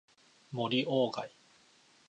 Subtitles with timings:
[0.51, 1.31] 森鴎外